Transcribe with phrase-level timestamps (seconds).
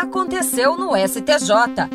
[0.00, 1.88] aconteceu no STJ.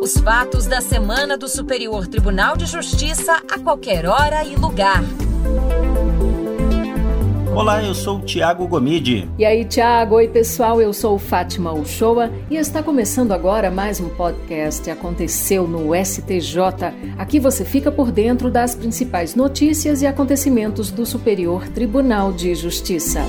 [0.00, 5.02] Os fatos da semana do Superior Tribunal de Justiça a qualquer hora e lugar.
[7.54, 9.30] Olá, eu sou o Tiago Gomide.
[9.38, 10.16] E aí, Tiago?
[10.16, 15.94] Oi, pessoal, eu sou Fátima Uchoa e está começando agora mais um podcast Aconteceu no
[15.94, 16.58] STJ.
[17.16, 23.22] Aqui você fica por dentro das principais notícias e acontecimentos do Superior Tribunal de Justiça.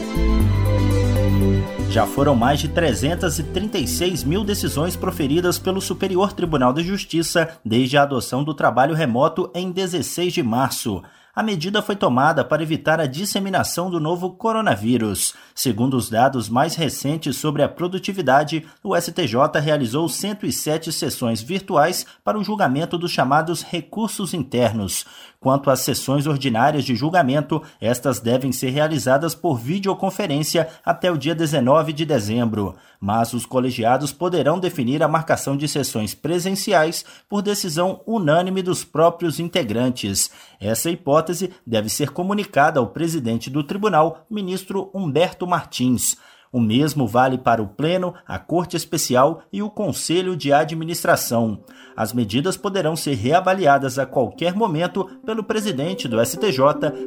[1.95, 8.03] Já foram mais de 336 mil decisões proferidas pelo Superior Tribunal de Justiça desde a
[8.03, 11.01] adoção do trabalho remoto em 16 de março.
[11.35, 15.33] A medida foi tomada para evitar a disseminação do novo coronavírus.
[15.53, 22.39] Segundo os dados mais recentes sobre a produtividade, o STJ realizou 107 sessões virtuais para
[22.39, 25.05] o julgamento dos chamados recursos internos.
[25.37, 31.35] Quanto às sessões ordinárias de julgamento, estas devem ser realizadas por videoconferência até o dia
[31.35, 32.75] 19 de dezembro.
[33.05, 39.39] Mas os colegiados poderão definir a marcação de sessões presenciais por decisão unânime dos próprios
[39.39, 40.31] integrantes.
[40.59, 46.17] Essa hipótese deve ser comunicada ao presidente do tribunal, ministro Humberto Martins.
[46.51, 51.59] O mesmo vale para o Pleno, a Corte Especial e o Conselho de Administração.
[51.95, 56.59] As medidas poderão ser reavaliadas a qualquer momento pelo presidente do STJ,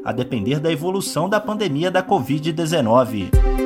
[0.04, 3.57] a depender da evolução da pandemia da Covid-19.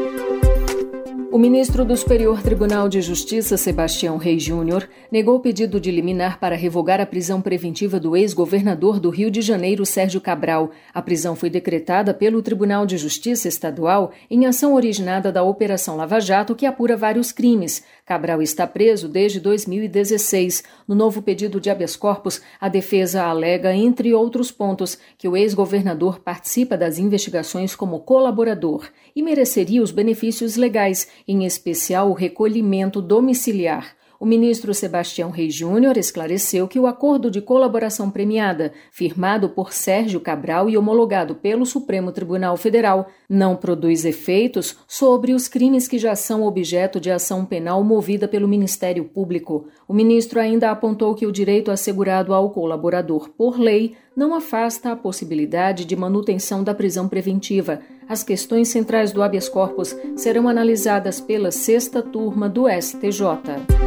[1.32, 6.38] O ministro do Superior Tribunal de Justiça, Sebastião Reis Júnior, negou o pedido de liminar
[6.38, 10.72] para revogar a prisão preventiva do ex-governador do Rio de Janeiro, Sérgio Cabral.
[10.92, 16.20] A prisão foi decretada pelo Tribunal de Justiça Estadual em ação originada da Operação Lava
[16.20, 17.82] Jato, que apura vários crimes.
[18.04, 20.62] Cabral está preso desde 2016.
[20.86, 26.18] No novo pedido de habeas corpus, a defesa alega, entre outros pontos, que o ex-governador
[26.18, 33.96] participa das investigações como colaborador e mereceria os benefícios legais em especial o recolhimento domiciliar.
[34.22, 40.20] O ministro Sebastião Reis Júnior esclareceu que o acordo de colaboração premiada, firmado por Sérgio
[40.20, 46.14] Cabral e homologado pelo Supremo Tribunal Federal, não produz efeitos sobre os crimes que já
[46.14, 49.66] são objeto de ação penal movida pelo Ministério Público.
[49.88, 54.96] O ministro ainda apontou que o direito assegurado ao colaborador por lei não afasta a
[54.96, 57.80] possibilidade de manutenção da prisão preventiva.
[58.08, 63.82] As questões centrais do habeas corpus serão analisadas pela sexta turma do STJ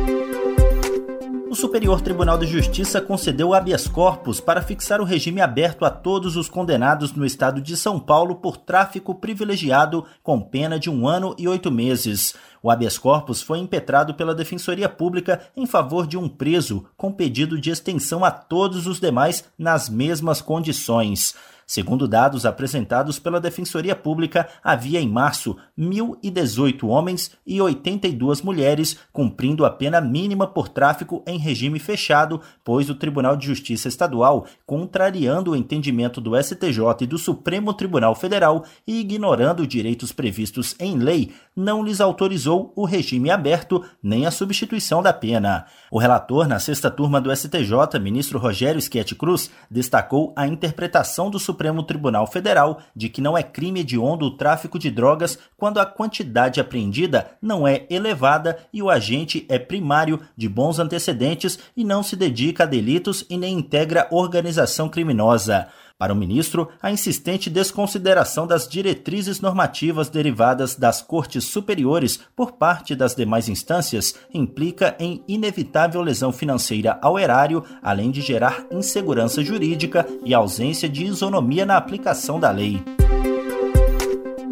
[1.56, 6.36] o Superior Tribunal de Justiça concedeu habeas corpus para fixar o regime aberto a todos
[6.36, 11.34] os condenados no estado de São Paulo por tráfico privilegiado com pena de um ano
[11.38, 12.36] e oito meses.
[12.62, 17.58] O habeas corpus foi impetrado pela Defensoria Pública em favor de um preso, com pedido
[17.58, 21.36] de extensão a todos os demais nas mesmas condições.
[21.68, 29.66] Segundo dados apresentados pela Defensoria Pública, havia em março 1.018 homens e 82 mulheres cumprindo
[29.66, 35.52] a pena mínima por tráfico em regime fechado, pois o Tribunal de Justiça Estadual, contrariando
[35.52, 41.34] o entendimento do STJ e do Supremo Tribunal Federal e ignorando direitos previstos em lei,
[41.56, 45.66] não lhes autorizou o regime aberto nem a substituição da pena.
[45.90, 51.40] O relator na sexta turma do STJ, ministro Rogério Schietti Cruz, destacou a interpretação do
[51.40, 55.86] Supremo Tribunal Federal de que não é crime hediondo o tráfico de drogas quando a
[55.86, 62.04] quantidade apreendida não é elevada e o agente é primário de bons antecedentes e não
[62.04, 65.68] se dedica a delitos e nem integra organização criminosa.
[65.98, 72.94] Para o ministro, a insistente desconsideração das diretrizes normativas derivadas das cortes superiores por parte
[72.94, 80.06] das demais instâncias implica em inevitável lesão financeira ao erário, além de gerar insegurança jurídica
[80.26, 82.84] e ausência de isonomia na aplicação da lei.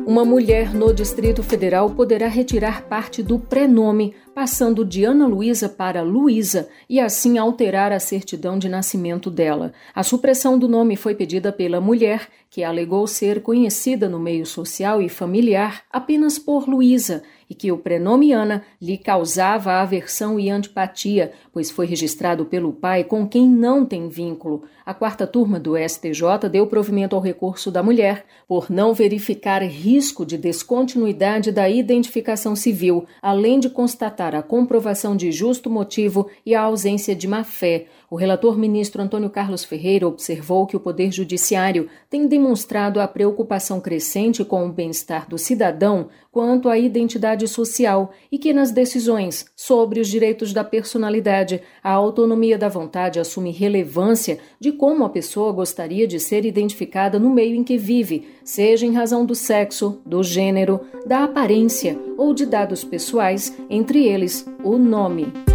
[0.06, 6.02] Uma mulher no Distrito Federal poderá retirar parte do prenome, passando de Ana Luísa para
[6.02, 9.74] Luísa e assim alterar a certidão de nascimento dela.
[9.94, 15.02] A supressão do nome foi pedida pela mulher, que alegou ser conhecida no meio social
[15.02, 21.32] e familiar apenas por Luísa e que o prenome Ana lhe causava aversão e antipatia,
[21.52, 24.64] pois foi registrado pelo pai com quem não tem vínculo.
[24.86, 30.26] A quarta turma do STJ deu provimento ao recurso da mulher por não verificar risco
[30.26, 36.62] de descontinuidade da identificação civil, além de constatar a comprovação de justo motivo e a
[36.62, 37.88] ausência de má-fé.
[38.14, 43.82] O relator ministro Antônio Carlos Ferreira observou que o Poder Judiciário tem demonstrado a preocupação
[43.82, 50.00] crescente com o bem-estar do cidadão quanto à identidade social e que nas decisões sobre
[50.00, 56.06] os direitos da personalidade, a autonomia da vontade assume relevância de como a pessoa gostaria
[56.06, 60.82] de ser identificada no meio em que vive, seja em razão do sexo, do gênero,
[61.08, 65.53] da aparência ou de dados pessoais, entre eles o nome.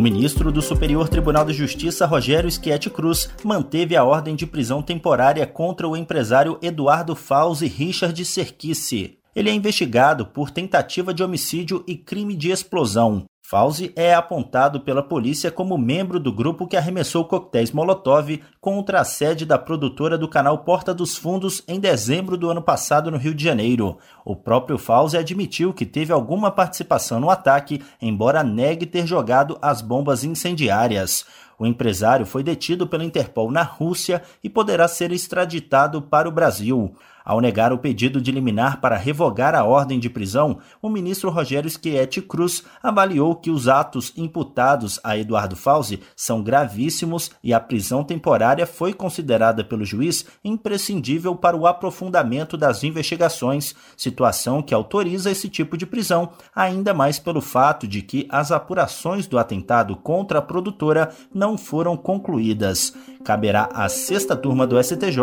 [0.00, 4.80] O ministro do Superior Tribunal de Justiça, Rogério Schietti Cruz, manteve a ordem de prisão
[4.80, 9.18] temporária contra o empresário Eduardo Fauzi Richard Serquice.
[9.36, 13.26] Ele é investigado por tentativa de homicídio e crime de explosão.
[13.50, 19.04] Fauzi é apontado pela polícia como membro do grupo que arremessou coquetéis Molotov contra a
[19.04, 23.34] sede da produtora do canal Porta dos Fundos em dezembro do ano passado no Rio
[23.34, 23.98] de Janeiro.
[24.24, 29.82] O próprio Fauzi admitiu que teve alguma participação no ataque, embora negue ter jogado as
[29.82, 31.26] bombas incendiárias.
[31.60, 36.94] O empresário foi detido pela Interpol na Rússia e poderá ser extraditado para o Brasil.
[37.24, 41.70] Ao negar o pedido de liminar para revogar a ordem de prisão, o ministro Rogério
[41.70, 48.02] Schietti Cruz avaliou que os atos imputados a Eduardo Fauzi são gravíssimos e a prisão
[48.02, 55.48] temporária foi considerada pelo juiz imprescindível para o aprofundamento das investigações, situação que autoriza esse
[55.48, 60.42] tipo de prisão, ainda mais pelo fato de que as apurações do atentado contra a
[60.42, 62.92] produtora não foram concluídas.
[63.24, 65.18] Caberá à sexta turma do STJ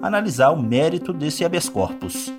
[0.00, 2.32] analisar o mérito desse habeas corpus.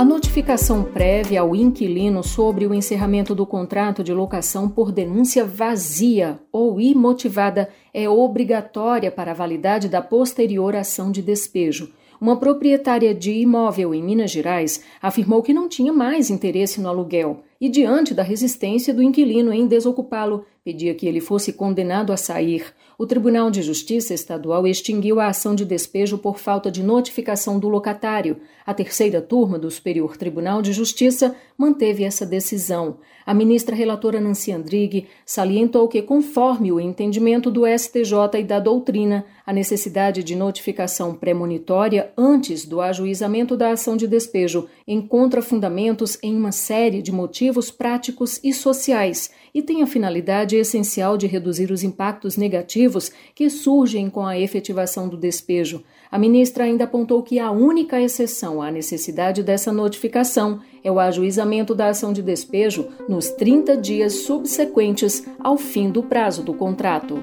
[0.00, 6.40] A notificação prévia ao inquilino sobre o encerramento do contrato de locação por denúncia vazia
[6.50, 11.92] ou imotivada é obrigatória para a validade da posterior ação de despejo.
[12.18, 17.40] Uma proprietária de imóvel em Minas Gerais afirmou que não tinha mais interesse no aluguel
[17.60, 22.74] e, diante da resistência do inquilino em desocupá-lo, pedia que ele fosse condenado a sair.
[23.00, 27.66] O Tribunal de Justiça Estadual extinguiu a ação de despejo por falta de notificação do
[27.66, 28.36] locatário.
[28.66, 32.98] A terceira turma do Superior Tribunal de Justiça manteve essa decisão.
[33.24, 39.24] A ministra relatora Nancy Andrighi salientou que, conforme o entendimento do STJ e da doutrina,
[39.46, 46.36] a necessidade de notificação premonitória antes do ajuizamento da ação de despejo encontra fundamentos em
[46.36, 51.82] uma série de motivos práticos e sociais e tem a finalidade essencial de reduzir os
[51.82, 52.89] impactos negativos
[53.34, 55.82] que surgem com a efetivação do despejo.
[56.10, 61.74] A ministra ainda apontou que a única exceção à necessidade dessa notificação é o ajuizamento
[61.74, 67.22] da ação de despejo nos 30 dias subsequentes ao fim do prazo do contrato.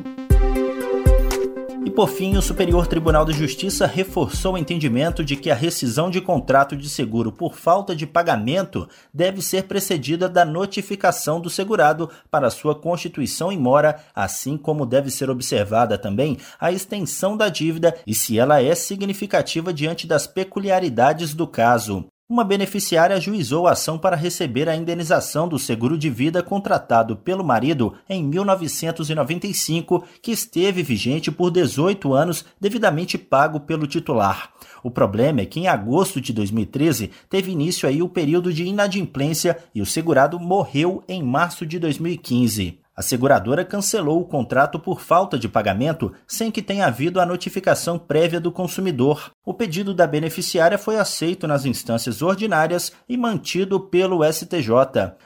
[1.98, 6.22] Por fim, o Superior Tribunal de Justiça reforçou o entendimento de que a rescisão de
[6.22, 12.52] contrato de seguro por falta de pagamento deve ser precedida da notificação do segurado para
[12.52, 18.14] sua constituição em mora, assim como deve ser observada também a extensão da dívida e
[18.14, 22.06] se ela é significativa diante das peculiaridades do caso.
[22.30, 27.42] Uma beneficiária ajuizou a ação para receber a indenização do seguro de vida contratado pelo
[27.42, 34.52] marido em 1995, que esteve vigente por 18 anos, devidamente pago pelo titular.
[34.84, 39.58] O problema é que em agosto de 2013 teve início aí o período de inadimplência
[39.74, 42.87] e o segurado morreu em março de 2015.
[43.00, 48.00] A seguradora cancelou o contrato por falta de pagamento sem que tenha havido a notificação
[48.00, 49.30] prévia do consumidor.
[49.46, 54.72] O pedido da beneficiária foi aceito nas instâncias ordinárias e mantido pelo STJ.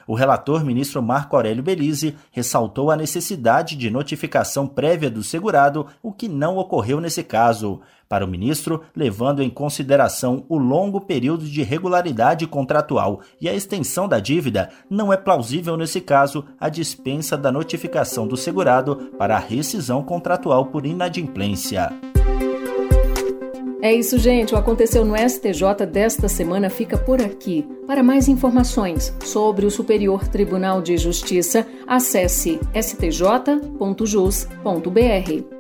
[0.06, 6.12] O relator, ministro Marco Aurélio Belize, ressaltou a necessidade de notificação prévia do segurado, o
[6.12, 7.79] que não ocorreu nesse caso
[8.11, 14.05] para o ministro, levando em consideração o longo período de regularidade contratual e a extensão
[14.05, 19.39] da dívida, não é plausível nesse caso a dispensa da notificação do segurado para a
[19.39, 22.11] rescisão contratual por inadimplência.
[23.81, 24.53] É isso, gente.
[24.53, 27.67] O Aconteceu no STJ desta semana fica por aqui.
[27.88, 33.50] Para mais informações sobre o Superior Tribunal de Justiça, acesse stj.jus.br.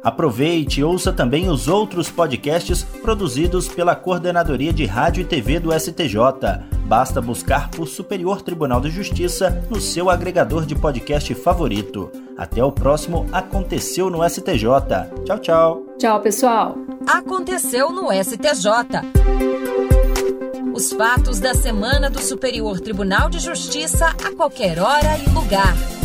[0.03, 5.77] Aproveite e ouça também os outros podcasts produzidos pela Coordenadoria de Rádio e TV do
[5.77, 6.15] STJ.
[6.85, 12.11] Basta buscar por Superior Tribunal de Justiça no seu agregador de podcast favorito.
[12.37, 14.63] Até o próximo Aconteceu no STJ.
[15.25, 15.85] Tchau, tchau.
[15.97, 16.90] Tchau, pessoal.
[17.07, 18.67] Aconteceu no STJ.
[20.73, 26.00] Os fatos da semana do Superior Tribunal de Justiça a qualquer hora e lugar.